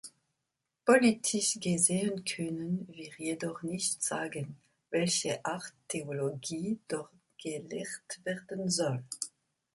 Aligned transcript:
Politisch 0.83 1.59
gesehen 1.59 2.25
können 2.25 2.87
wir 2.91 3.11
jedoch 3.19 3.61
nicht 3.61 4.01
sagen, 4.01 4.59
welche 4.89 5.45
Art 5.45 5.75
Theologie 5.87 6.79
dort 6.87 7.11
gelehrt 7.37 8.19
werden 8.23 8.67
soll. 8.67 9.03